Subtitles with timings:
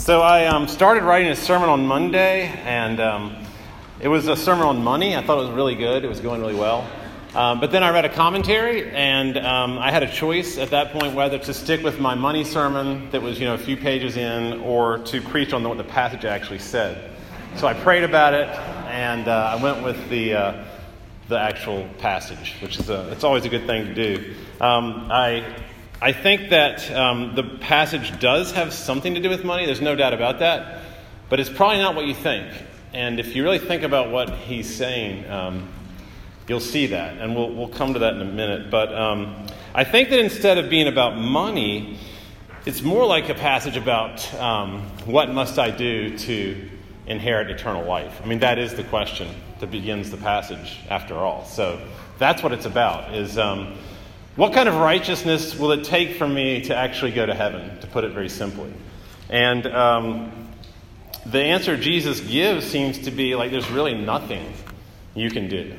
[0.00, 3.36] So I um, started writing a sermon on Monday, and um,
[4.00, 5.14] it was a sermon on money.
[5.14, 6.06] I thought it was really good.
[6.06, 6.90] It was going really well.
[7.34, 10.92] Um, but then I read a commentary, and um, I had a choice at that
[10.92, 14.16] point whether to stick with my money sermon that was, you know, a few pages
[14.16, 17.10] in, or to preach on what the passage actually said.
[17.56, 18.48] So I prayed about it,
[18.88, 20.64] and uh, I went with the uh,
[21.28, 24.34] the actual passage, which is a, it's always a good thing to do.
[24.62, 25.44] Um, I
[26.02, 29.66] I think that um, the passage does have something to do with money.
[29.66, 30.82] There's no doubt about that.
[31.28, 32.50] But it's probably not what you think.
[32.94, 35.68] And if you really think about what he's saying, um,
[36.48, 37.18] you'll see that.
[37.18, 38.70] And we'll, we'll come to that in a minute.
[38.70, 41.98] But um, I think that instead of being about money,
[42.64, 46.68] it's more like a passage about um, what must I do to
[47.06, 48.20] inherit eternal life.
[48.24, 49.28] I mean, that is the question
[49.60, 51.44] that begins the passage, after all.
[51.44, 51.78] So
[52.18, 53.14] that's what it's about.
[53.14, 53.76] Is um,
[54.40, 57.86] what kind of righteousness will it take for me to actually go to heaven, to
[57.86, 58.72] put it very simply?
[59.28, 60.48] And um,
[61.26, 64.54] the answer Jesus gives seems to be like there's really nothing
[65.14, 65.74] you can do.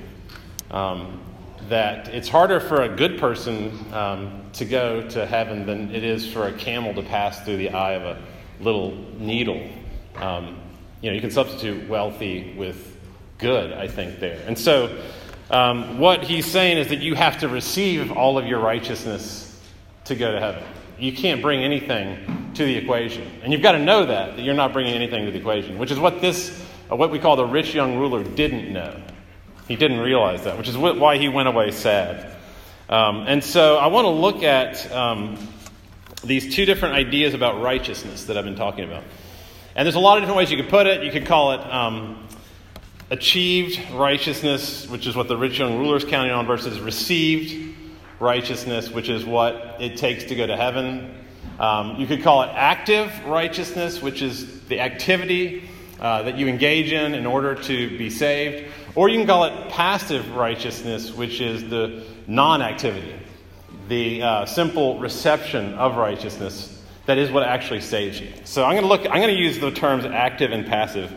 [0.70, 1.22] Um,
[1.70, 6.32] that it's harder for a good person um, to go to heaven than it is
[6.32, 8.22] for a camel to pass through the eye of a
[8.64, 9.72] little needle.
[10.18, 10.60] Um,
[11.02, 12.96] you know, you can substitute wealthy with
[13.40, 14.40] good, I think, there.
[14.46, 15.02] And so
[15.52, 19.60] um, what he's saying is that you have to receive all of your righteousness
[20.06, 20.64] to go to heaven.
[20.98, 23.30] You can't bring anything to the equation.
[23.44, 25.92] And you've got to know that, that you're not bringing anything to the equation, which
[25.92, 29.02] is what this, uh, what we call the rich young ruler, didn't know.
[29.68, 32.36] He didn't realize that, which is why he went away sad.
[32.90, 35.38] Um, and so I want to look at um,
[36.24, 39.04] these two different ideas about righteousness that I've been talking about.
[39.76, 41.04] And there's a lot of different ways you could put it.
[41.04, 42.28] You could call it um,
[43.12, 47.76] achieved righteousness, which is what the rich young ruler is counting on, versus received
[48.20, 51.16] righteousness, which is what it takes to go to heaven.
[51.60, 56.92] Um, you could call it active righteousness, which is the activity uh, that you engage
[56.92, 58.72] in in order to be saved.
[58.96, 63.14] Or you can call it passive righteousness, which is the non activity,
[63.88, 68.32] the uh, simple reception of righteousness that is what actually saves you.
[68.44, 71.12] So I'm going to look, I'm going to use the terms active and passive.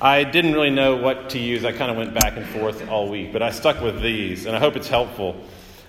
[0.00, 1.64] I didn't really know what to use.
[1.64, 4.56] I kind of went back and forth all week, but I stuck with these, and
[4.56, 5.36] I hope it's helpful.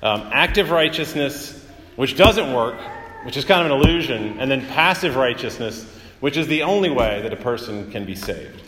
[0.02, 1.66] Um, active righteousness,
[1.96, 2.80] which doesn't work,
[3.24, 5.86] which is kind of an illusion, and then passive righteousness,
[6.19, 8.62] which is the only way that a person can be saved.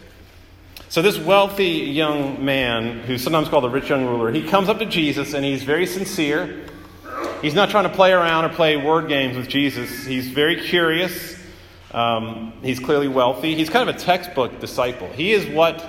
[0.87, 4.79] So, this wealthy young man, who's sometimes called the rich young ruler, he comes up
[4.79, 6.65] to Jesus and he's very sincere.
[7.41, 10.05] He's not trying to play around or play word games with Jesus.
[10.05, 11.34] He's very curious.
[11.93, 13.55] Um, he's clearly wealthy.
[13.55, 15.07] He's kind of a textbook disciple.
[15.09, 15.85] He is what,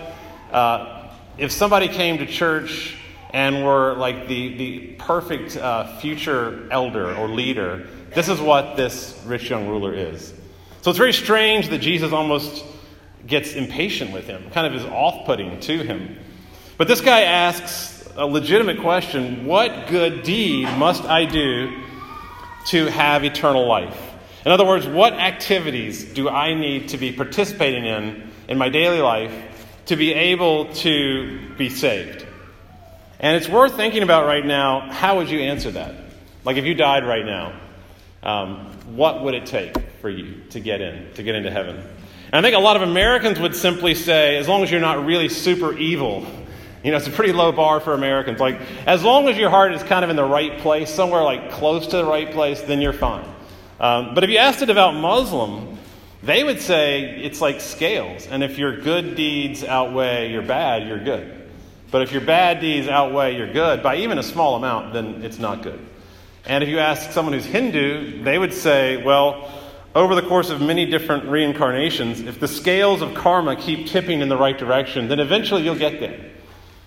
[0.53, 1.09] uh,
[1.39, 2.97] if somebody came to church
[3.31, 9.21] and were like the, the perfect uh, future elder or leader, this is what this
[9.27, 10.33] rich young ruler is.
[10.83, 12.65] So it's very strange that Jesus almost
[13.27, 16.17] gets impatient with him, kind of is off putting to him.
[16.79, 21.83] But this guy asks a legitimate question What good deed must I do
[22.67, 24.01] to have eternal life?
[24.47, 29.01] In other words, what activities do I need to be participating in in my daily
[29.01, 29.33] life
[29.87, 32.25] to be able to be saved?
[33.19, 35.97] And it's worth thinking about right now how would you answer that?
[36.45, 37.61] Like if you died right now,
[38.23, 41.77] um, what would it take for you to get in, to get into heaven?
[41.77, 45.05] And I think a lot of Americans would simply say, as long as you're not
[45.05, 46.25] really super evil,
[46.85, 48.39] you know, it's a pretty low bar for Americans.
[48.39, 51.51] Like, as long as your heart is kind of in the right place, somewhere like
[51.51, 53.25] close to the right place, then you're fine.
[53.79, 55.79] Um, but if you asked a devout Muslim,
[56.23, 58.27] they would say it's like scales.
[58.27, 61.49] And if your good deeds outweigh your bad, you're good.
[61.91, 65.39] But if your bad deeds outweigh your good by even a small amount, then it's
[65.39, 65.81] not good.
[66.45, 69.53] And if you ask someone who's Hindu, they would say, well,
[69.95, 74.29] over the course of many different reincarnations, if the scales of karma keep tipping in
[74.29, 76.21] the right direction, then eventually you'll get there.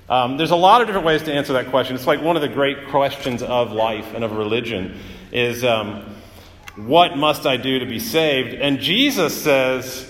[0.09, 1.95] Um, there's a lot of different ways to answer that question.
[1.95, 5.00] It's like one of the great questions of life and of religion
[5.31, 6.03] is um,
[6.88, 8.53] what must I do to be saved?
[8.53, 10.09] And Jesus says,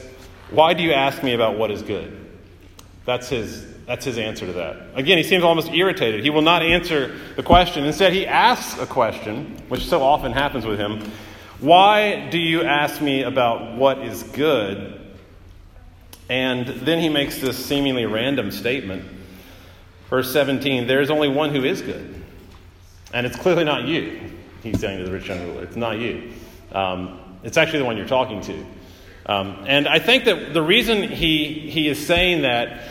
[0.52, 2.16] Why do you ask me about what is good?
[3.06, 4.78] That's his, that's his answer to that.
[4.94, 6.24] Again, he seems almost irritated.
[6.24, 7.86] He will not answer the question.
[7.86, 11.02] Instead, he asks a question, which so often happens with him
[11.60, 14.96] Why do you ask me about what is good?
[16.30, 19.04] And then he makes this seemingly random statement.
[20.10, 22.24] Verse 17 There is only one who is good,
[23.14, 24.22] and it's clearly not you.
[24.62, 26.32] He's saying to the rich young ruler, It's not you.
[26.72, 28.66] Um, it's actually the one you're talking to.
[29.26, 32.82] Um, and I think that the reason he, he is saying that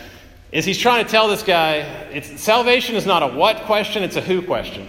[0.51, 4.21] is he's trying to tell this guy salvation is not a what question, it's a
[4.21, 4.87] who question.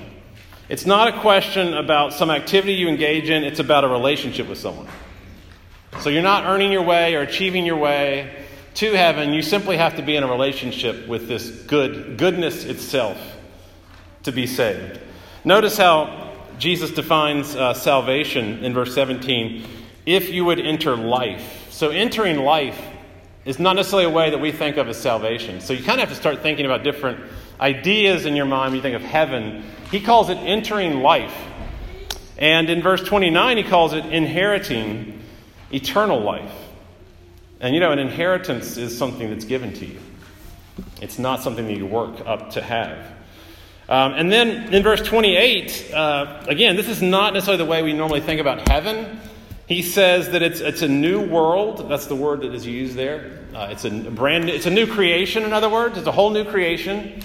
[0.69, 4.59] It's not a question about some activity you engage in, it's about a relationship with
[4.59, 4.87] someone.
[5.99, 8.45] So you're not earning your way or achieving your way
[8.75, 9.33] to heaven.
[9.33, 13.19] You simply have to be in a relationship with this good goodness itself
[14.23, 15.01] to be saved.
[15.45, 16.30] Notice how
[16.61, 19.65] Jesus defines uh, salvation in verse 17
[20.05, 21.69] if you would enter life.
[21.71, 22.79] So entering life
[23.47, 25.61] is not necessarily a way that we think of as salvation.
[25.62, 27.19] So you kind of have to start thinking about different
[27.59, 29.65] ideas in your mind when you think of heaven.
[29.91, 31.35] He calls it entering life.
[32.37, 35.23] And in verse 29, he calls it inheriting
[35.73, 36.53] eternal life.
[37.61, 40.01] And you know, an inheritance is something that's given to you,
[41.01, 43.19] it's not something that you work up to have.
[43.91, 47.93] Um, and then in verse 28, uh, again, this is not necessarily the way we
[47.93, 49.19] normally think about heaven.
[49.67, 51.89] He says that it's, it's a new world.
[51.89, 53.41] That's the word that is used there.
[53.53, 55.99] Uh, it's a brand new, it's a new creation, in other words.
[55.99, 57.21] It's a whole new creation.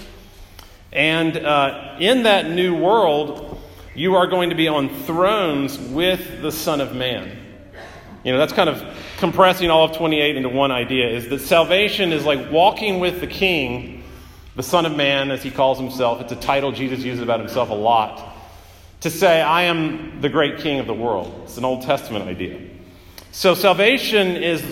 [0.92, 3.60] And uh, in that new world,
[3.94, 7.30] you are going to be on thrones with the Son of Man.
[8.24, 8.84] You know, that's kind of
[9.18, 13.28] compressing all of 28 into one idea is that salvation is like walking with the
[13.28, 13.95] King,
[14.56, 16.20] the Son of Man, as he calls himself.
[16.22, 18.34] It's a title Jesus uses about himself a lot.
[19.00, 21.42] To say, I am the great King of the world.
[21.44, 22.58] It's an Old Testament idea.
[23.30, 24.64] So salvation is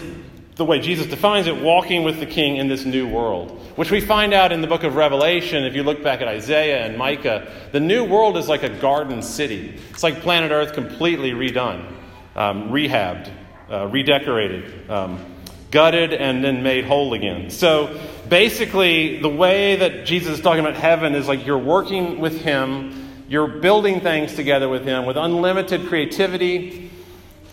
[0.56, 4.00] the way Jesus defines it, walking with the King in this new world, which we
[4.00, 5.64] find out in the book of Revelation.
[5.64, 9.20] If you look back at Isaiah and Micah, the new world is like a garden
[9.20, 9.78] city.
[9.90, 11.92] It's like planet Earth completely redone,
[12.36, 13.30] um, rehabbed,
[13.70, 15.22] uh, redecorated, um,
[15.70, 17.50] gutted, and then made whole again.
[17.50, 22.40] So basically, the way that Jesus is talking about heaven is like you're working with
[22.40, 26.90] Him, you're building things together with Him with unlimited creativity,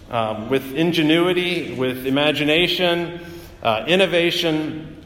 [0.09, 3.21] um, with ingenuity, with imagination,
[3.63, 5.03] uh, innovation.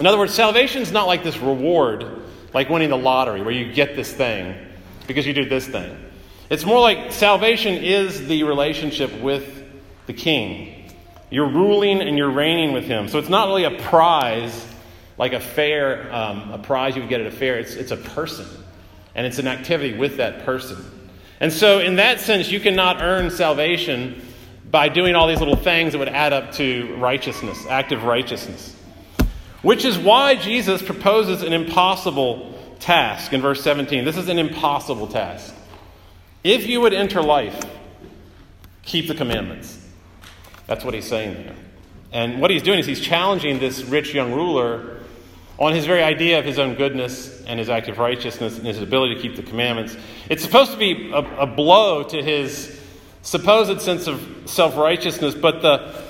[0.00, 2.22] In other words, salvation is not like this reward,
[2.52, 4.56] like winning the lottery, where you get this thing
[5.06, 5.96] because you do this thing.
[6.50, 9.64] It's more like salvation is the relationship with
[10.06, 10.90] the king.
[11.30, 13.08] You're ruling and you're reigning with him.
[13.08, 14.64] So it's not really a prize,
[15.18, 17.58] like a fair, um, a prize you would get at a fair.
[17.58, 18.46] It's, it's a person,
[19.14, 20.84] and it's an activity with that person.
[21.40, 24.22] And so, in that sense, you cannot earn salvation
[24.70, 28.74] by doing all these little things that would add up to righteousness, active righteousness.
[29.62, 34.04] Which is why Jesus proposes an impossible task in verse 17.
[34.04, 35.54] This is an impossible task.
[36.42, 37.62] If you would enter life,
[38.82, 39.80] keep the commandments.
[40.66, 41.56] That's what he's saying there.
[42.12, 44.93] And what he's doing is he's challenging this rich young ruler
[45.58, 49.14] on his very idea of his own goodness and his active righteousness and his ability
[49.14, 49.96] to keep the commandments.
[50.28, 52.80] It's supposed to be a, a blow to his
[53.22, 56.02] supposed sense of self righteousness, but the,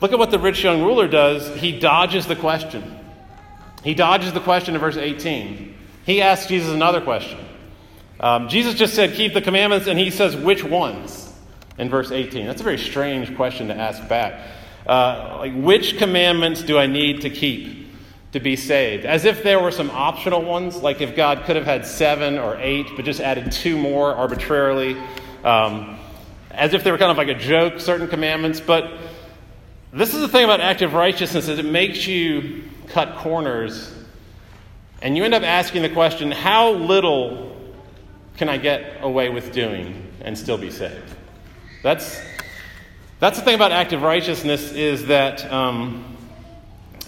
[0.00, 1.54] look at what the rich young ruler does.
[1.56, 2.98] He dodges the question.
[3.84, 5.76] He dodges the question in verse 18.
[6.04, 7.38] He asks Jesus another question.
[8.18, 11.26] Um, Jesus just said, Keep the commandments, and he says, Which ones?
[11.78, 12.46] in verse 18?
[12.46, 14.40] That's a very strange question to ask back.
[14.86, 17.87] Uh, like, which commandments do I need to keep
[18.32, 19.04] to be saved?
[19.04, 22.56] As if there were some optional ones, like if God could have had seven or
[22.60, 24.96] eight, but just added two more arbitrarily.
[25.44, 25.98] Um,
[26.50, 28.60] as if they were kind of like a joke, certain commandments.
[28.60, 28.90] But
[29.92, 33.94] this is the thing about active righteousness is it makes you cut corners
[35.00, 37.56] and you end up asking the question how little
[38.36, 41.14] can i get away with doing and still be saved
[41.82, 42.20] that's,
[43.20, 46.17] that's the thing about active righteousness is that um,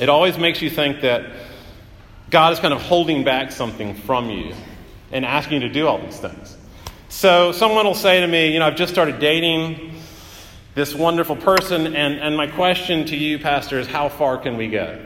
[0.00, 1.30] it always makes you think that
[2.30, 4.54] God is kind of holding back something from you
[5.12, 6.56] and asking you to do all these things.
[7.08, 9.94] So someone will say to me, you know, I've just started dating
[10.74, 14.68] this wonderful person, and, and my question to you, Pastor, is how far can we
[14.68, 15.04] go?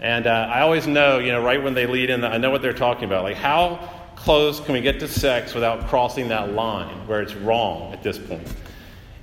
[0.00, 2.60] And uh, I always know, you know, right when they lead in, I know what
[2.60, 3.22] they're talking about.
[3.22, 7.92] Like, how close can we get to sex without crossing that line where it's wrong
[7.92, 8.52] at this point?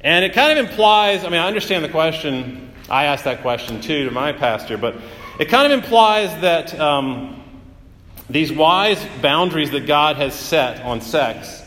[0.02, 2.72] And it kind of implies, I mean, I understand the question.
[2.90, 4.96] I asked that question too to my pastor, but
[5.40, 7.44] it kind of implies that um,
[8.30, 11.64] these wise boundaries that God has set on sex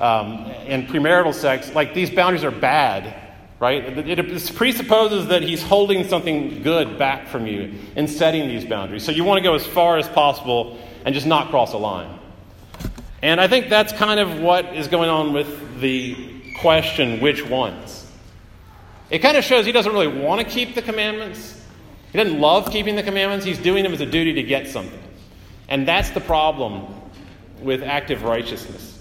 [0.00, 3.14] um, and premarital sex, like these boundaries are bad,
[3.60, 3.84] right?
[3.84, 9.04] It, it presupposes that He's holding something good back from you in setting these boundaries.
[9.04, 12.18] So you want to go as far as possible and just not cross a line.
[13.22, 17.97] And I think that's kind of what is going on with the question which ones.
[19.10, 21.60] It kind of shows he doesn't really want to keep the commandments.
[22.12, 23.44] He doesn't love keeping the commandments.
[23.44, 25.02] He's doing them as a duty to get something.
[25.68, 26.86] And that's the problem
[27.60, 28.98] with active righteousness.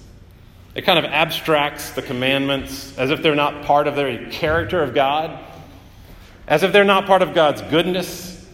[0.76, 4.94] It kind of abstracts the commandments as if they're not part of the character of
[4.94, 5.40] God,
[6.48, 8.46] as if they're not part of God's goodness.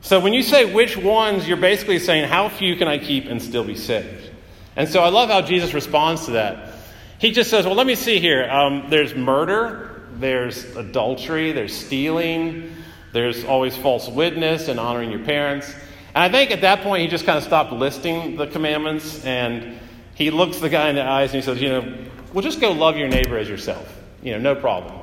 [0.00, 3.42] So when you say which ones, you're basically saying, how few can I keep and
[3.42, 4.30] still be saved?
[4.76, 6.74] And so I love how Jesus responds to that.
[7.18, 8.50] He just says, Well, let me see here.
[8.50, 12.72] Um, there's murder, there's adultery, there's stealing,
[13.12, 15.72] there's always false witness and honoring your parents.
[16.14, 19.78] And I think at that point he just kind of stopped listing the commandments and
[20.14, 21.94] he looks the guy in the eyes and he says, you know,
[22.32, 24.00] well, just go love your neighbor as yourself.
[24.22, 25.00] You know, no problem.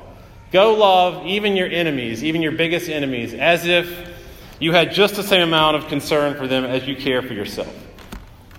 [0.52, 4.08] Go love even your enemies, even your biggest enemies, as if
[4.58, 7.72] you had just the same amount of concern for them as you care for yourself.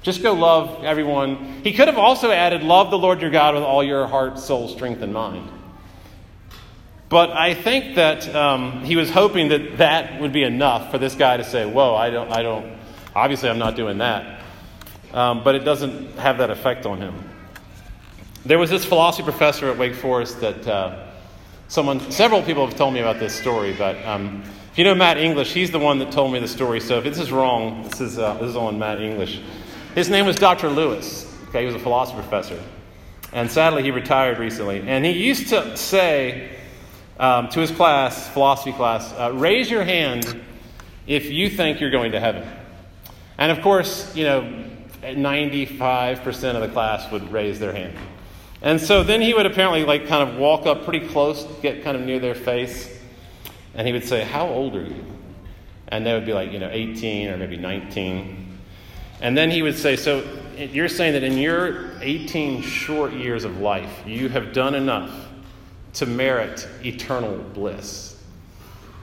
[0.01, 1.62] Just go love everyone.
[1.63, 4.67] He could have also added, Love the Lord your God with all your heart, soul,
[4.67, 5.48] strength, and mind.
[7.12, 11.13] But I think that um, he was hoping that that would be enough for this
[11.13, 12.74] guy to say, Whoa, I don't, I don't,
[13.13, 14.41] obviously I'm not doing that.
[15.13, 17.13] Um, but it doesn't have that effect on him.
[18.46, 21.12] There was this philosophy professor at Wake Forest that uh,
[21.68, 24.41] someone, several people have told me about this story, but um,
[24.72, 26.80] if you know Matt English, he's the one that told me the story.
[26.80, 29.41] So if this is wrong, this is, uh, this is on Matt English.
[29.96, 30.70] His name was Dr.
[30.70, 31.30] Lewis.
[31.50, 32.63] Okay, he was a philosophy professor.
[33.34, 34.82] And sadly, he retired recently.
[34.88, 36.61] And he used to say,
[37.21, 40.41] um, to his class, philosophy class, uh, raise your hand
[41.05, 42.45] if you think you're going to heaven.
[43.37, 44.65] And of course, you know,
[45.03, 47.95] 95% of the class would raise their hand.
[48.63, 51.95] And so then he would apparently like kind of walk up pretty close, get kind
[51.95, 52.99] of near their face,
[53.75, 55.05] and he would say, How old are you?
[55.89, 58.59] And they would be like, you know, 18 or maybe 19.
[59.21, 63.59] And then he would say, So you're saying that in your 18 short years of
[63.59, 65.30] life, you have done enough
[65.93, 68.12] to merit eternal bliss?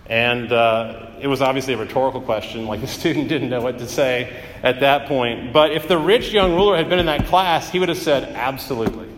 [0.06, 3.86] And uh, it was obviously a rhetorical question, like the student didn't know what to
[3.86, 5.52] say at that point.
[5.52, 8.34] But if the rich young ruler had been in that class, he would have said,
[8.34, 9.08] Absolutely.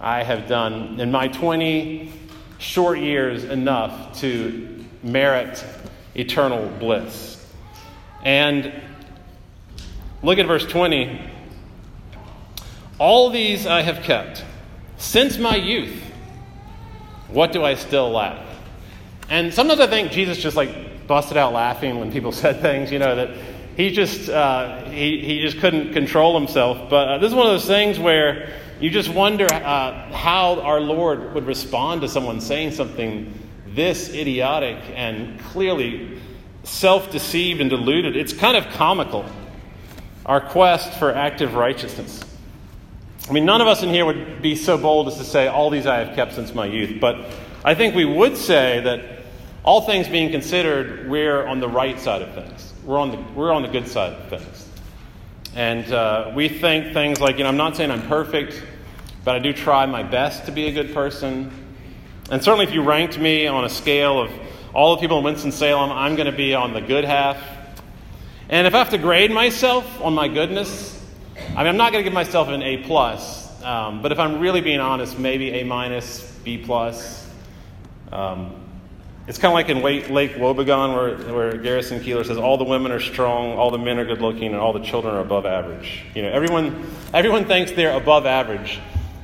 [0.00, 2.10] I have done, in my 20
[2.58, 5.62] short years, enough to merit
[6.14, 7.36] eternal bliss.
[8.24, 8.72] And
[10.22, 11.20] look at verse 20.
[12.98, 14.44] All these I have kept
[14.96, 16.02] since my youth.
[17.32, 18.44] What do I still lack?
[19.28, 22.98] And sometimes I think Jesus just like busted out laughing when people said things, you
[22.98, 23.36] know, that
[23.76, 26.90] he just uh, he, he just couldn't control himself.
[26.90, 30.80] But uh, this is one of those things where you just wonder uh, how our
[30.80, 33.32] Lord would respond to someone saying something
[33.66, 36.20] this idiotic and clearly
[36.64, 38.16] self deceived and deluded.
[38.16, 39.24] It's kind of comical,
[40.26, 42.24] our quest for active righteousness.
[43.30, 45.70] I mean, none of us in here would be so bold as to say, All
[45.70, 47.00] these I have kept since my youth.
[47.00, 47.26] But
[47.64, 49.22] I think we would say that
[49.62, 52.72] all things being considered, we're on the right side of things.
[52.84, 54.68] We're on the, we're on the good side of things.
[55.54, 58.60] And uh, we think things like, you know, I'm not saying I'm perfect,
[59.24, 61.52] but I do try my best to be a good person.
[62.32, 64.32] And certainly, if you ranked me on a scale of
[64.74, 67.40] all the people in Winston-Salem, I'm going to be on the good half.
[68.48, 70.99] And if I have to grade myself on my goodness,
[71.56, 73.50] I mean, I'm not going to give myself an A plus.
[73.64, 77.28] Um, but if I'm really being honest, maybe A minus, B plus.
[78.12, 78.54] Um,
[79.26, 82.92] it's kind of like in Lake Wobegon, where, where Garrison Keillor says, All the women
[82.92, 86.04] are strong, all the men are good looking, and all the children are above average.
[86.14, 88.78] You know, everyone, everyone thinks they're above average,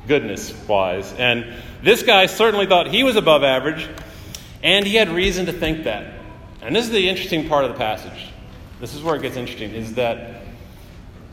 [0.07, 1.13] goodness wise.
[1.13, 3.87] And this guy certainly thought he was above average,
[4.61, 6.13] and he had reason to think that.
[6.61, 8.31] And this is the interesting part of the passage.
[8.79, 10.36] This is where it gets interesting, is that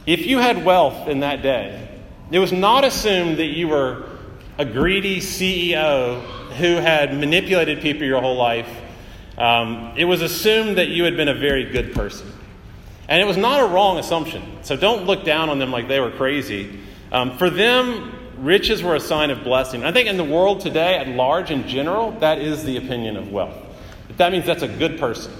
[0.07, 1.89] if you had wealth in that day,
[2.31, 4.07] it was not assumed that you were
[4.59, 6.21] a greedy CEO
[6.57, 8.69] who had manipulated people your whole life,
[9.37, 12.31] um, it was assumed that you had been a very good person.
[13.09, 14.43] And it was not a wrong assumption.
[14.63, 16.81] So don't look down on them like they were crazy.
[17.11, 19.85] Um, for them, riches were a sign of blessing.
[19.85, 23.31] I think in the world today, at large in general, that is the opinion of
[23.31, 23.57] wealth.
[24.17, 25.33] That means that's a good person.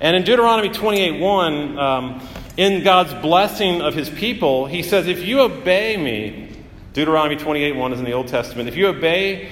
[0.00, 5.24] And in Deuteronomy 28 1, um, in God's blessing of his people, he says, If
[5.24, 6.50] you obey me,
[6.92, 9.48] Deuteronomy 28 1 is in the Old Testament, if you obey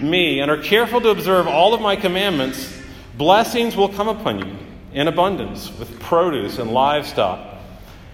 [0.00, 2.80] me and are careful to observe all of my commandments,
[3.16, 4.56] blessings will come upon you
[4.92, 7.58] in abundance with produce and livestock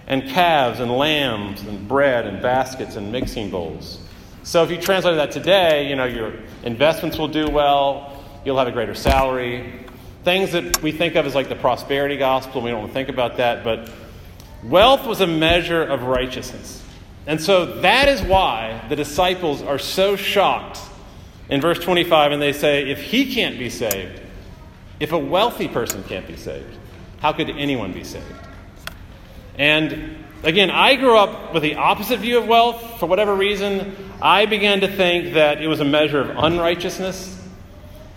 [0.05, 3.99] and calves and lambs and bread and baskets and mixing bowls.
[4.43, 8.67] So if you translate that today, you know, your investments will do well, you'll have
[8.67, 9.85] a greater salary.
[10.23, 13.63] Things that we think of as like the prosperity gospel, we don't think about that,
[13.63, 13.89] but
[14.63, 16.83] wealth was a measure of righteousness.
[17.25, 20.79] And so that is why the disciples are so shocked
[21.49, 24.21] in verse 25, and they say, If he can't be saved,
[24.99, 26.77] if a wealthy person can't be saved,
[27.19, 28.25] how could anyone be saved?
[29.57, 32.99] And again, I grew up with the opposite view of wealth.
[32.99, 37.35] For whatever reason, I began to think that it was a measure of unrighteousness.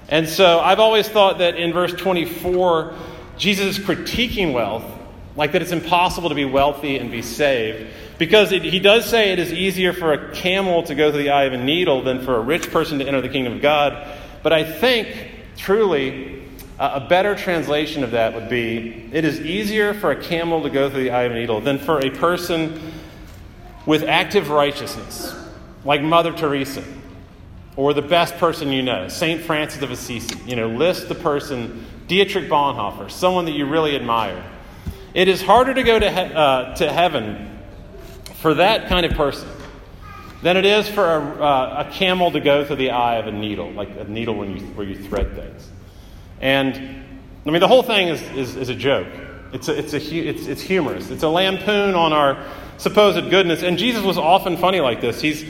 [0.08, 2.94] And so I've always thought that in verse 24,
[3.38, 4.84] Jesus is critiquing wealth,
[5.36, 7.92] like that it's impossible to be wealthy and be saved.
[8.18, 11.30] Because it, he does say it is easier for a camel to go through the
[11.30, 14.18] eye of a needle than for a rich person to enter the kingdom of God.
[14.42, 16.42] But I think, truly,
[16.78, 20.88] a better translation of that would be it is easier for a camel to go
[20.88, 22.80] through the eye of a needle than for a person
[23.86, 25.34] with active righteousness,
[25.84, 26.82] like Mother Teresa,
[27.76, 29.42] or the best person you know, St.
[29.42, 30.38] Francis of Assisi.
[30.46, 34.42] You know, list the person, Dietrich Bonhoeffer, someone that you really admire.
[35.14, 37.58] It is harder to go to, he- uh, to heaven
[38.34, 39.48] for that kind of person
[40.42, 43.32] than it is for a, uh, a, camel to go through the eye of a
[43.32, 45.68] needle, like a needle when you, where you thread things.
[46.40, 46.74] And
[47.46, 49.08] I mean, the whole thing is, is, is a joke.
[49.52, 51.10] It's, a, it's, a, it's, it's humorous.
[51.10, 52.46] It's a lampoon on our
[52.78, 53.62] supposed goodness.
[53.62, 55.20] And Jesus was often funny like this.
[55.20, 55.44] He's,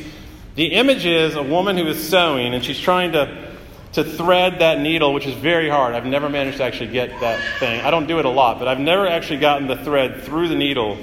[0.57, 3.50] the image is a woman who is sewing, and she's trying to,
[3.93, 5.95] to thread that needle, which is very hard.
[5.95, 7.81] I've never managed to actually get that thing.
[7.81, 10.55] I don't do it a lot, but I've never actually gotten the thread through the
[10.55, 10.97] needle.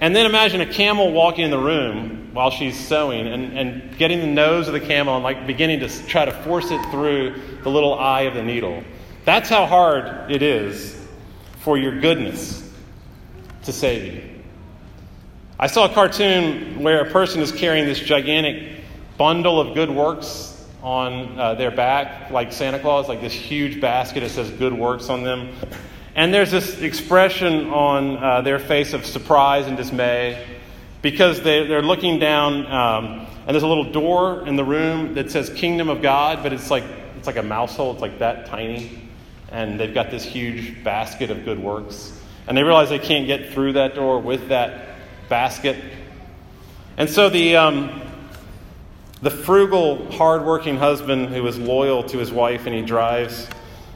[0.00, 4.20] And then imagine a camel walking in the room while she's sewing and, and getting
[4.20, 7.70] the nose of the camel and like beginning to try to force it through the
[7.70, 8.82] little eye of the needle.
[9.24, 11.00] That's how hard it is
[11.60, 12.70] for your goodness
[13.62, 14.30] to save you.
[15.58, 18.80] I saw a cartoon where a person is carrying this gigantic
[19.16, 20.53] bundle of good works
[20.84, 25.08] on uh, their back, like Santa Claus, like this huge basket that says good works
[25.08, 25.52] on them.
[26.14, 30.46] And there's this expression on uh, their face of surprise and dismay
[31.02, 35.30] because they, are looking down, um, and there's a little door in the room that
[35.32, 36.84] says Kingdom of God, but it's like,
[37.18, 39.04] it's like a mouse hole, it's like that tiny
[39.54, 42.20] and they've got this huge basket of good works.
[42.48, 44.96] And they realize they can't get through that door with that
[45.28, 45.76] basket.
[46.96, 48.02] And so the, um,
[49.24, 53.48] the frugal, hardworking husband who is loyal to his wife and he drives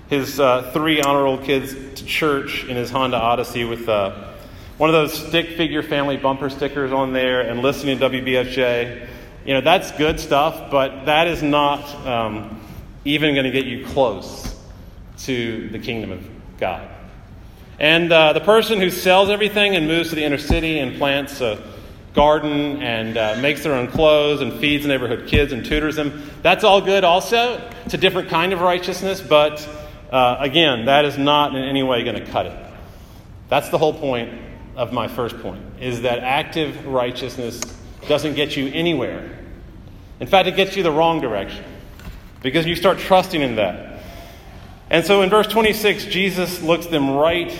[0.09, 4.33] his uh, three honor roll kids to church in his Honda Odyssey with uh,
[4.79, 9.07] one of those stick figure family bumper stickers on there and listening to WBFJ.
[9.45, 12.59] You know, that's good stuff, but that is not um,
[13.05, 14.59] even going to get you close
[15.25, 16.89] to the kingdom of God.
[17.79, 21.43] And uh, the person who sells everything and moves to the inner city and plants
[21.43, 21.63] a
[22.19, 26.65] garden and uh, makes their own clothes and feeds neighborhood kids and tutors them, that's
[26.65, 27.71] all good also.
[27.85, 29.65] It's a different kind of righteousness, but
[30.11, 32.59] uh, again, that is not in any way going to cut it.
[33.49, 34.37] That's the whole point
[34.75, 37.61] of my first point, is that active righteousness
[38.09, 39.39] doesn't get you anywhere.
[40.19, 41.65] In fact, it gets you the wrong direction
[42.43, 44.03] because you start trusting in that.
[44.91, 47.57] And so in verse 26, Jesus looks them right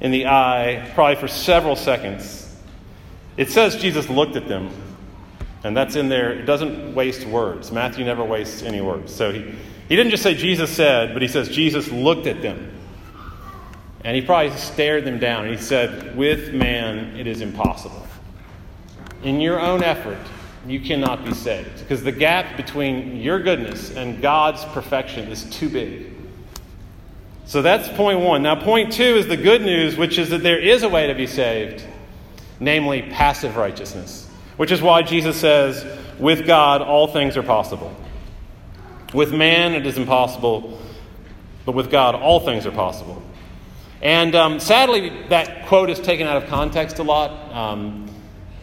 [0.00, 2.41] in the eye, probably for several seconds.
[3.36, 4.70] It says Jesus looked at them,
[5.64, 6.32] and that's in there.
[6.32, 7.72] It doesn't waste words.
[7.72, 9.14] Matthew never wastes any words.
[9.14, 9.54] So he,
[9.88, 12.70] he didn't just say Jesus said, but he says Jesus looked at them.
[14.04, 18.06] And he probably stared them down, and he said, With man it is impossible.
[19.22, 20.18] In your own effort,
[20.66, 25.68] you cannot be saved because the gap between your goodness and God's perfection is too
[25.68, 26.12] big.
[27.44, 28.42] So that's point one.
[28.42, 31.14] Now, point two is the good news, which is that there is a way to
[31.14, 31.84] be saved,
[32.62, 35.84] namely passive righteousness, which is why Jesus says,
[36.18, 37.94] with God, all things are possible.
[39.12, 40.78] With man, it is impossible,
[41.66, 43.22] but with God, all things are possible.
[44.00, 47.52] And um, sadly, that quote is taken out of context a lot.
[47.52, 48.08] Um,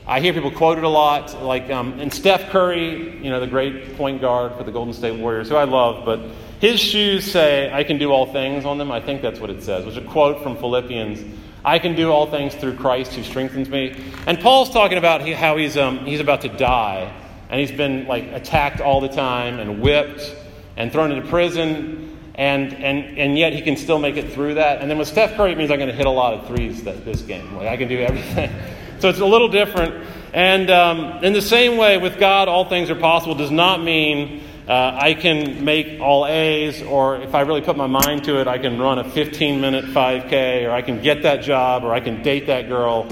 [0.07, 3.47] I hear people quote it a lot, like, um, and Steph Curry, you know, the
[3.47, 6.19] great point guard for the Golden State Warriors, who I love, but
[6.59, 8.91] his shoes say, I can do all things on them.
[8.91, 9.83] I think that's what it says.
[9.83, 11.37] It was a quote from Philippians.
[11.63, 13.95] I can do all things through Christ who strengthens me.
[14.25, 17.13] And Paul's talking about how he's, um, he's about to die.
[17.49, 20.35] And he's been like attacked all the time and whipped
[20.77, 22.17] and thrown into prison.
[22.35, 24.81] And, and, and yet he can still make it through that.
[24.81, 26.83] And then with Steph Curry, it means I'm going to hit a lot of threes
[26.83, 27.53] that, this game.
[27.55, 28.49] Like I can do everything.
[28.99, 30.07] so it's a little different.
[30.33, 34.43] And um, in the same way, with God, all things are possible does not mean
[34.69, 38.47] uh, I can make all A's, or if I really put my mind to it,
[38.47, 41.99] I can run a 15 minute 5K, or I can get that job, or I
[41.99, 43.07] can date that girl.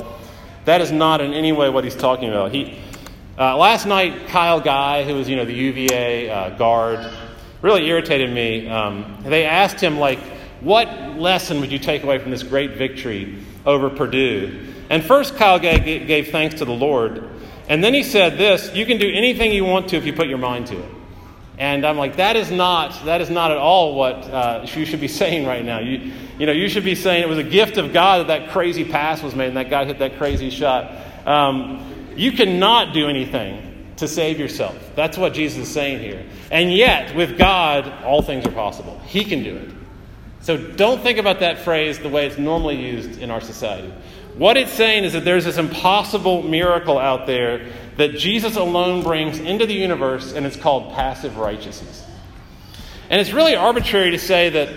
[0.65, 2.51] That is not in any way what he's talking about.
[2.51, 2.77] He,
[3.39, 7.11] uh, last night, Kyle Guy, who was you know the UVA uh, guard,
[7.63, 8.69] really irritated me.
[8.69, 10.19] Um, they asked him like,
[10.61, 14.59] "What lesson would you take away from this great victory over Purdue?"
[14.91, 17.27] And first, Kyle Guy gave thanks to the Lord,
[17.67, 20.27] and then he said this: "You can do anything you want to if you put
[20.27, 20.96] your mind to it."
[21.57, 25.01] And I'm like, that is not, that is not at all what uh, you should
[25.01, 25.79] be saying right now.
[25.79, 28.51] You, you know, you should be saying it was a gift of God that that
[28.51, 30.91] crazy pass was made and that guy hit that crazy shot.
[31.25, 33.67] Um, you cannot do anything
[33.97, 34.77] to save yourself.
[34.95, 36.23] That's what Jesus is saying here.
[36.51, 38.99] And yet, with God, all things are possible.
[39.05, 39.71] He can do it.
[40.41, 43.91] So don't think about that phrase the way it's normally used in our society.
[44.35, 47.67] What it's saying is that there's this impossible miracle out there
[47.97, 52.05] that Jesus alone brings into the universe, and it's called passive righteousness.
[53.10, 54.69] And it's really arbitrary to say that,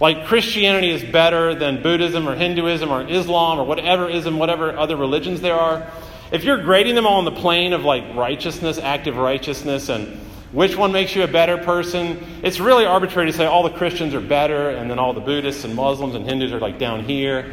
[0.00, 4.96] like, Christianity is better than Buddhism or Hinduism or Islam or whatever ism, whatever other
[4.96, 5.90] religions there are.
[6.30, 10.18] If you're grading them all on the plane of, like, righteousness, active righteousness, and
[10.52, 14.14] which one makes you a better person, it's really arbitrary to say all the Christians
[14.14, 17.52] are better and then all the Buddhists and Muslims and Hindus are, like, down here.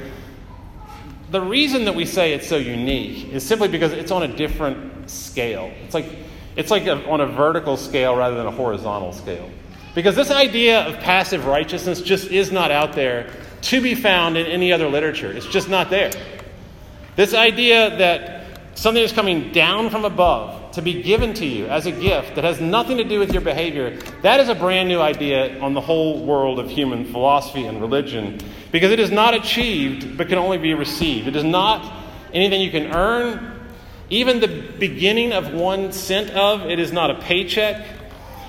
[1.31, 4.96] The reason that we say it's so unique is simply because it's on a different
[5.07, 5.71] scale.
[5.83, 6.05] It's like,
[6.55, 9.49] it's like a, on a vertical scale rather than a horizontal scale.
[9.95, 14.45] Because this idea of passive righteousness just is not out there to be found in
[14.45, 15.31] any other literature.
[15.31, 16.11] It's just not there.
[17.15, 21.87] This idea that something is coming down from above to be given to you as
[21.87, 25.01] a gift that has nothing to do with your behavior, that is a brand new
[25.01, 28.39] idea on the whole world of human philosophy and religion
[28.71, 31.27] because it is not achieved but can only be received.
[31.27, 31.91] It is not
[32.31, 33.56] anything you can earn.
[34.09, 37.85] Even the beginning of one cent of it is not a paycheck.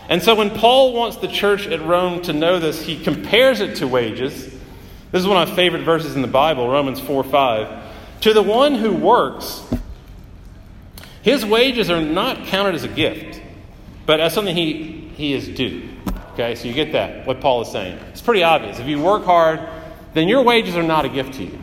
[0.09, 3.77] And so when Paul wants the church at Rome to know this, he compares it
[3.77, 4.45] to wages.
[5.11, 7.85] This is one of my favorite verses in the Bible, Romans 4 5.
[8.23, 9.63] To the one who works,
[11.23, 13.41] his wages are not counted as a gift,
[14.07, 15.89] but as something he, he is due.
[16.33, 17.99] Okay, so you get that, what Paul is saying.
[18.11, 18.79] It's pretty obvious.
[18.79, 19.61] If you work hard,
[20.15, 21.59] then your wages are not a gift to you.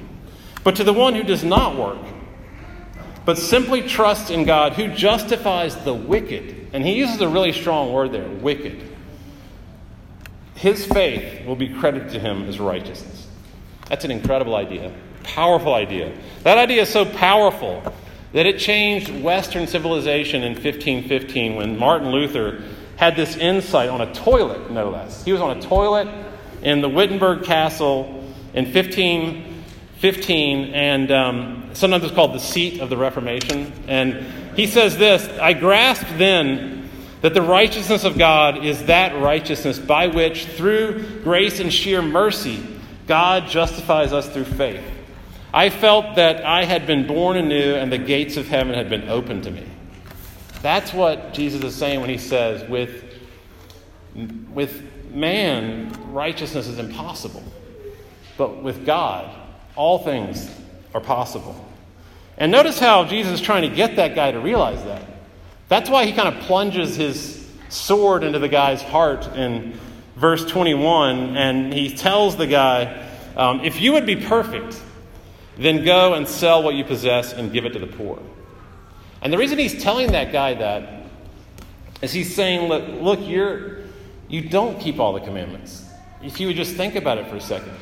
[0.64, 1.98] But to the one who does not work,
[3.26, 6.70] but simply trust in God who justifies the wicked.
[6.74, 8.92] And he uses a really strong word there wicked.
[10.56, 13.28] His faith will be credited to him as righteousness.
[13.90, 16.16] That's an incredible idea, powerful idea.
[16.44, 17.84] That idea is so powerful
[18.34, 22.64] that it changed Western civilization in 1515 when Martin Luther
[22.98, 25.24] had this insight on a toilet, no less.
[25.24, 26.08] He was on a toilet
[26.62, 28.66] in the Wittenberg Castle in
[30.06, 33.74] 1515, and um, sometimes it's called the seat of the Reformation.
[33.88, 34.24] And
[34.56, 36.89] he says this I grasped then
[37.22, 42.63] that the righteousness of God is that righteousness by which, through grace and sheer mercy,
[43.08, 44.84] God justifies us through faith.
[45.52, 49.10] I felt that I had been born anew and the gates of heaven had been
[49.10, 49.65] opened to me.
[50.62, 53.04] That's what Jesus is saying when he says, with,
[54.52, 57.44] with man, righteousness is impossible.
[58.38, 59.34] But with God,
[59.76, 60.50] all things
[60.94, 61.56] are possible.
[62.38, 65.04] And notice how Jesus is trying to get that guy to realize that.
[65.68, 69.78] That's why he kind of plunges his sword into the guy's heart in
[70.16, 74.82] verse 21, and he tells the guy, um, If you would be perfect,
[75.58, 78.22] then go and sell what you possess and give it to the poor.
[79.22, 81.06] And the reason he's telling that guy that
[82.02, 83.80] is he's saying, Look, look you're,
[84.28, 85.86] you don't keep all the commandments.
[86.22, 87.74] If you would just think about it for a second.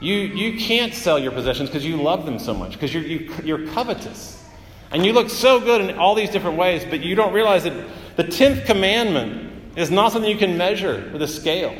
[0.00, 3.34] You, you can't sell your possessions because you love them so much, because you're, you,
[3.42, 4.44] you're covetous.
[4.90, 7.86] And you look so good in all these different ways, but you don't realize that
[8.16, 11.76] the 10th commandment is not something you can measure with a scale.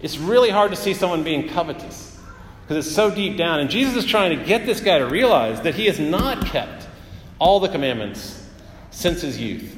[0.00, 2.18] It's really hard to see someone being covetous
[2.62, 3.60] because it's so deep down.
[3.60, 6.86] And Jesus is trying to get this guy to realize that he has not kept
[7.38, 8.46] all the commandments
[8.90, 9.76] since his youth.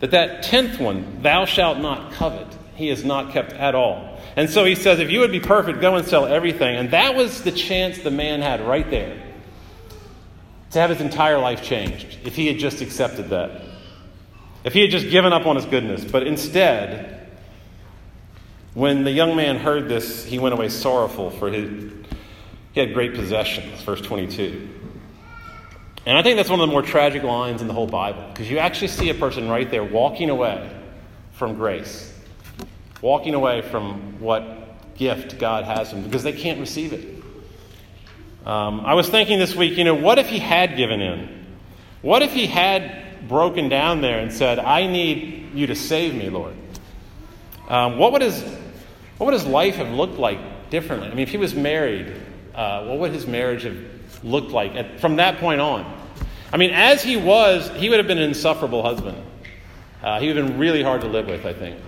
[0.00, 4.11] That that 10th one, thou shalt not covet, he has not kept at all.
[4.36, 6.76] And so he says, if you would be perfect, go and sell everything.
[6.76, 9.20] And that was the chance the man had right there
[10.70, 13.62] to have his entire life changed if he had just accepted that.
[14.64, 16.04] If he had just given up on his goodness.
[16.04, 17.30] But instead,
[18.72, 21.92] when the young man heard this, he went away sorrowful, for his,
[22.72, 23.82] he had great possessions.
[23.82, 24.68] Verse 22.
[26.06, 28.50] And I think that's one of the more tragic lines in the whole Bible, because
[28.50, 30.70] you actually see a person right there walking away
[31.32, 32.11] from grace
[33.02, 37.22] walking away from what gift God has them because they can't receive it.
[38.46, 41.46] Um, I was thinking this week, you know, what if he had given in?
[42.00, 46.30] What if he had broken down there and said, I need you to save me,
[46.30, 46.54] Lord?
[47.68, 48.42] Um, what, would his,
[49.18, 51.08] what would his life have looked like differently?
[51.08, 52.12] I mean, if he was married,
[52.54, 53.78] uh, what would his marriage have
[54.24, 56.00] looked like at, from that point on?
[56.52, 59.16] I mean, as he was, he would have been an insufferable husband.
[60.02, 61.78] Uh, he would have been really hard to live with, I think.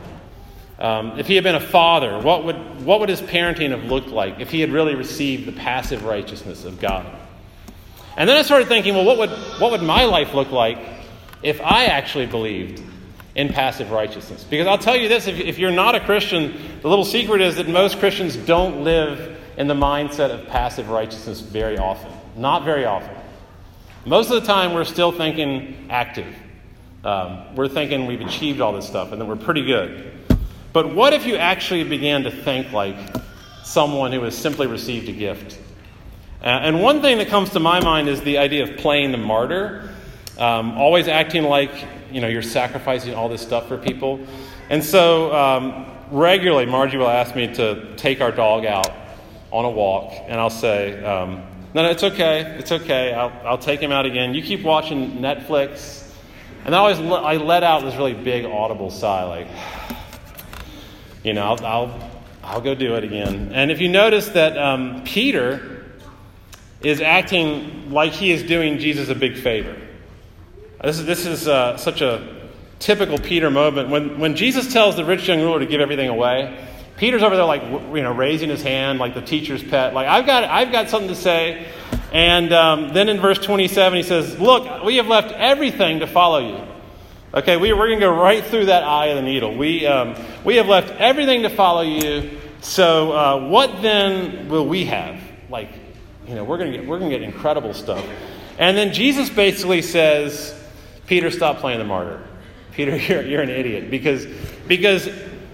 [0.78, 4.08] Um, if he had been a father, what would, what would his parenting have looked
[4.08, 7.06] like if he had really received the passive righteousness of God?
[8.16, 10.78] And then I started thinking, well, what would, what would my life look like
[11.42, 12.82] if I actually believed
[13.34, 14.44] in passive righteousness?
[14.44, 17.56] Because I'll tell you this if, if you're not a Christian, the little secret is
[17.56, 22.10] that most Christians don't live in the mindset of passive righteousness very often.
[22.36, 23.14] Not very often.
[24.04, 26.34] Most of the time, we're still thinking active.
[27.04, 30.13] Um, we're thinking we've achieved all this stuff and that we're pretty good.
[30.74, 32.96] But what if you actually began to think like
[33.62, 35.56] someone who has simply received a gift?
[36.42, 39.18] Uh, and one thing that comes to my mind is the idea of playing the
[39.18, 39.88] martyr,
[40.36, 41.70] um, always acting like
[42.10, 44.18] you know you're sacrificing all this stuff for people.
[44.68, 48.90] And so um, regularly, Margie will ask me to take our dog out
[49.52, 51.40] on a walk, and I'll say, um,
[51.72, 52.40] No, no, it's okay.
[52.58, 53.12] It's okay.
[53.12, 54.34] I'll, I'll take him out again.
[54.34, 56.00] You keep watching Netflix.
[56.64, 59.48] And I always I let out this really big audible sigh, like,
[61.24, 62.10] you know, I'll, I'll,
[62.44, 63.50] I'll go do it again.
[63.52, 65.84] And if you notice that um, Peter
[66.82, 69.74] is acting like he is doing Jesus a big favor.
[70.82, 73.88] This is, this is uh, such a typical Peter moment.
[73.88, 77.46] When, when Jesus tells the rich young ruler to give everything away, Peter's over there,
[77.46, 79.94] like, you know, raising his hand like the teacher's pet.
[79.94, 81.66] Like, I've got, I've got something to say.
[82.12, 86.38] And um, then in verse 27, he says, Look, we have left everything to follow
[86.38, 86.73] you.
[87.34, 89.56] Okay, we, we're going to go right through that eye of the needle.
[89.56, 92.38] We, um, we have left everything to follow you.
[92.60, 95.20] So, uh, what then will we have?
[95.50, 95.68] Like,
[96.28, 98.06] you know, we're going to get, we're going to get incredible stuff.
[98.56, 100.54] And then Jesus basically says,
[101.08, 102.22] Peter, stop playing the martyr.
[102.70, 104.28] Peter, you're, you're an idiot because,
[104.68, 105.08] because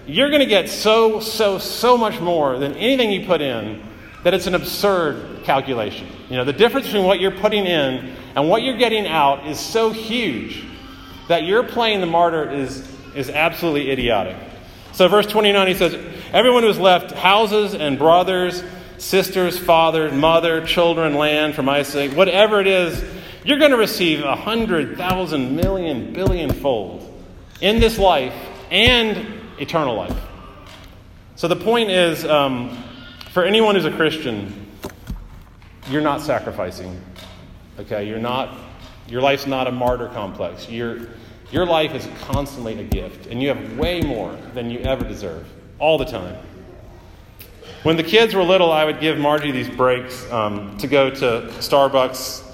[0.07, 3.83] you're going to get so, so, so much more than anything you put in
[4.23, 6.09] that it's an absurd calculation.
[6.29, 9.59] You know, the difference between what you're putting in and what you're getting out is
[9.59, 10.67] so huge
[11.31, 14.37] that you're playing the martyr is, is absolutely idiotic.
[14.91, 15.95] So, verse 29, he says,
[16.33, 18.65] Everyone who left houses and brothers,
[18.99, 23.05] sisters, fathers, mother, children, land for my sake, whatever it is,
[23.45, 27.07] you're going to receive a hundred thousand million billion fold
[27.61, 28.35] in this life
[28.73, 30.21] and eternal life.
[31.37, 32.77] So, the point is um,
[33.31, 34.67] for anyone who's a Christian,
[35.89, 37.01] you're not sacrificing.
[37.79, 38.09] Okay?
[38.09, 38.59] You're not,
[39.07, 40.69] your life's not a martyr complex.
[40.69, 41.07] Your,
[41.51, 45.49] your life is constantly a gift, and you have way more than you ever deserve,
[45.79, 46.37] all the time.
[47.83, 51.49] When the kids were little, I would give Margie these breaks um, to go to
[51.59, 52.47] Starbucks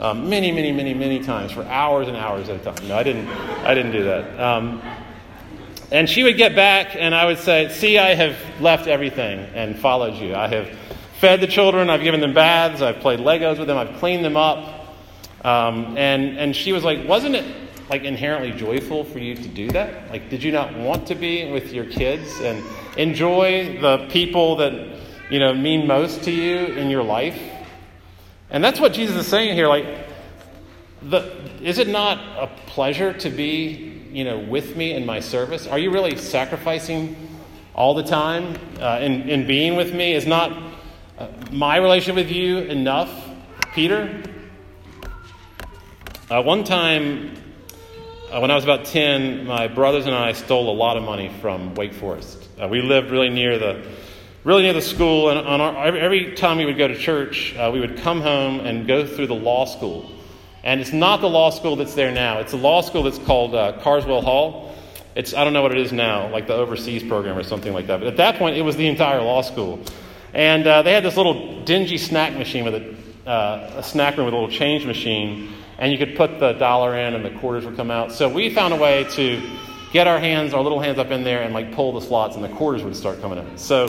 [0.00, 2.88] um, many, many, many, many times for hours and hours at a time.
[2.88, 3.28] No, I didn't.
[3.28, 4.40] I didn't do that.
[4.40, 4.82] Um,
[5.92, 9.78] and she would get back, and I would say, "See, I have left everything and
[9.78, 10.34] followed you.
[10.34, 10.68] I have
[11.20, 11.88] fed the children.
[11.88, 12.82] I've given them baths.
[12.82, 13.78] I've played Legos with them.
[13.78, 14.96] I've cleaned them up."
[15.44, 19.68] Um, and and she was like, "Wasn't it like inherently joyful for you to do
[19.70, 20.10] that?
[20.10, 22.62] Like, did you not want to be with your kids and
[22.96, 24.72] enjoy the people that
[25.30, 27.38] you know mean most to you in your life?"
[28.50, 29.68] And that's what Jesus is saying here.
[29.68, 29.86] Like,
[31.02, 35.66] the, is it not a pleasure to be, you know, with me in my service?
[35.66, 37.16] Are you really sacrificing
[37.74, 40.14] all the time uh, in, in being with me?
[40.14, 40.52] Is not
[41.18, 43.28] uh, my relationship with you enough,
[43.74, 44.22] Peter?
[46.30, 47.36] Uh, one time,
[48.34, 51.30] uh, when I was about 10, my brothers and I stole a lot of money
[51.40, 52.48] from Wake Forest.
[52.60, 53.86] Uh, we lived really near the
[54.42, 57.78] really near the school, and our, every time we would go to church, uh, we
[57.78, 60.10] would come home and go through the law school.
[60.64, 62.40] And it's not the law school that's there now.
[62.40, 64.74] It's a law school that's called uh, Carswell Hall.
[65.14, 67.86] It's I don't know what it is now, like the overseas program or something like
[67.86, 68.00] that.
[68.00, 69.78] But at that point, it was the entire law school,
[70.32, 74.26] and uh, they had this little dingy snack machine with a, uh, a snack room
[74.26, 77.64] with a little change machine, and you could put the dollar in, and the quarters
[77.64, 78.12] would come out.
[78.12, 79.42] So we found a way to
[79.92, 82.44] get our hands, our little hands up in there, and like pull the slots, and
[82.44, 83.58] the quarters would start coming out.
[83.58, 83.88] So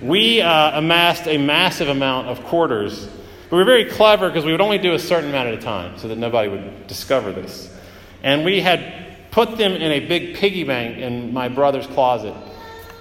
[0.00, 3.08] we uh, amassed a massive amount of quarters.
[3.50, 5.98] We were very clever because we would only do a certain amount at a time
[5.98, 7.74] so that nobody would discover this.
[8.22, 12.34] And we had put them in a big piggy bank in my brother's closet.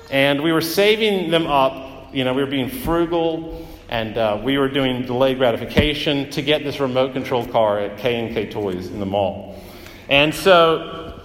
[0.10, 2.14] And we were saving them up.
[2.14, 6.64] You know, we were being frugal and uh, we were doing delayed gratification to get
[6.64, 9.62] this remote control car at K&K Toys in the mall.
[10.08, 11.20] And so,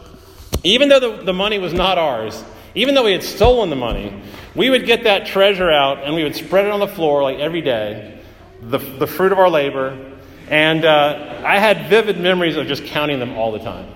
[0.64, 4.20] even though the, the money was not ours, even though we had stolen the money,
[4.56, 7.38] we would get that treasure out and we would spread it on the floor like
[7.38, 8.20] every day,
[8.60, 10.14] the, the fruit of our labor.
[10.48, 13.92] And uh, I had vivid memories of just counting them all the time.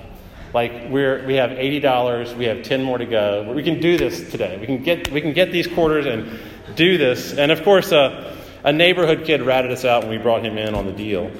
[0.54, 3.52] Like we're, we have $80, we have 10 more to go.
[3.52, 4.59] We can do this today.
[4.59, 6.38] We can get, we can get these quarters and
[6.76, 7.35] do this.
[7.35, 10.74] And of course, uh, a neighborhood kid ratted us out when we brought him in
[10.74, 11.30] on the deal.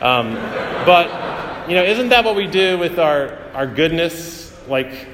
[0.00, 0.34] Um,
[0.86, 4.54] but, you know, isn't that what we do with our, our goodness?
[4.68, 5.08] Like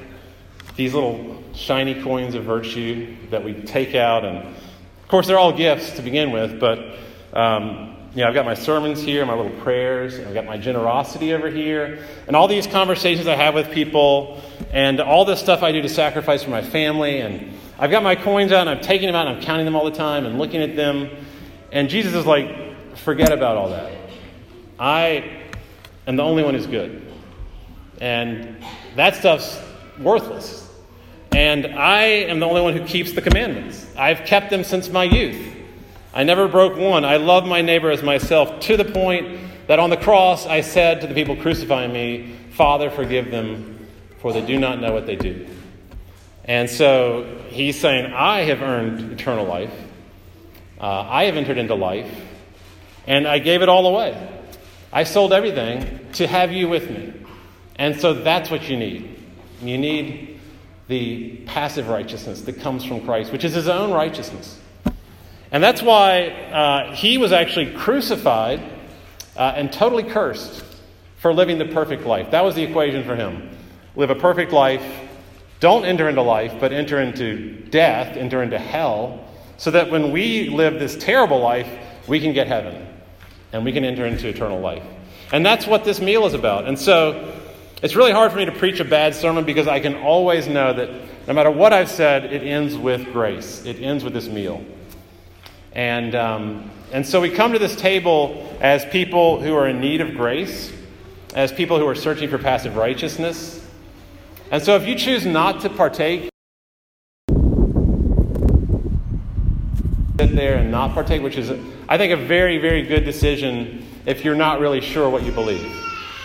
[0.76, 4.24] these little shiny coins of virtue that we take out.
[4.24, 6.78] And of course, they're all gifts to begin with, but
[7.32, 11.32] um, you know, I've got my sermons here, my little prayers, I've got my generosity
[11.32, 14.40] over here, and all these conversations I have with people,
[14.72, 17.20] and all this stuff I do to sacrifice for my family.
[17.20, 19.74] And I've got my coins out, and I'm taking them out, and I'm counting them
[19.74, 21.10] all the time, and looking at them.
[21.74, 23.92] And Jesus is like, forget about all that.
[24.78, 25.42] I
[26.06, 27.02] am the only one who's good.
[28.00, 29.60] And that stuff's
[29.98, 30.70] worthless.
[31.32, 33.84] And I am the only one who keeps the commandments.
[33.96, 35.52] I've kept them since my youth.
[36.14, 37.04] I never broke one.
[37.04, 41.00] I love my neighbor as myself to the point that on the cross I said
[41.00, 43.88] to the people crucifying me, Father, forgive them,
[44.20, 45.48] for they do not know what they do.
[46.44, 49.74] And so he's saying, I have earned eternal life.
[50.84, 52.14] Uh, I have entered into life,
[53.06, 54.14] and I gave it all away.
[54.92, 57.14] I sold everything to have you with me.
[57.76, 59.18] And so that's what you need.
[59.62, 60.40] You need
[60.88, 64.60] the passive righteousness that comes from Christ, which is his own righteousness.
[65.50, 68.60] And that's why uh, he was actually crucified
[69.38, 70.62] uh, and totally cursed
[71.16, 72.30] for living the perfect life.
[72.32, 73.56] That was the equation for him.
[73.96, 74.84] Live a perfect life.
[75.60, 79.23] Don't enter into life, but enter into death, enter into hell,
[79.56, 81.68] so that when we live this terrible life,
[82.06, 82.86] we can get heaven
[83.52, 84.82] and we can enter into eternal life.
[85.32, 86.66] And that's what this meal is about.
[86.66, 87.40] And so
[87.82, 90.72] it's really hard for me to preach a bad sermon because I can always know
[90.72, 90.90] that
[91.26, 93.64] no matter what I've said, it ends with grace.
[93.64, 94.64] It ends with this meal.
[95.72, 100.00] And, um, and so we come to this table as people who are in need
[100.00, 100.72] of grace,
[101.34, 103.66] as people who are searching for passive righteousness.
[104.50, 106.30] And so if you choose not to partake,
[110.26, 111.50] sit there and not partake, which is,
[111.88, 115.70] I think, a very, very good decision if you're not really sure what you believe.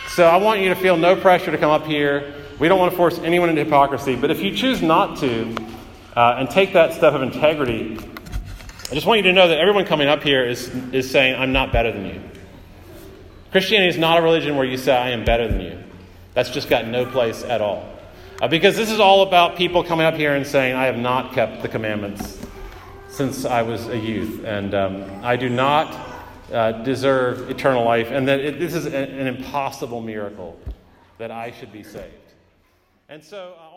[0.07, 2.33] So I want you to feel no pressure to come up here.
[2.59, 5.55] We don't want to force anyone into hypocrisy, but if you choose not to
[6.15, 7.97] uh, and take that step of integrity,
[8.89, 11.51] I just want you to know that everyone coming up here is, is saying, I'm
[11.51, 12.21] not better than you.
[13.51, 15.77] Christianity is not a religion where you say, I am better than you.
[16.33, 17.87] That's just got no place at all.
[18.41, 21.33] Uh, because this is all about people coming up here and saying, I have not
[21.33, 22.39] kept the commandments
[23.19, 25.93] since I was a youth, and um, I do not
[26.53, 30.57] uh, deserve eternal life, and that it, this is a, an impossible miracle
[31.17, 32.13] that I should be saved.
[33.09, 33.68] And so uh,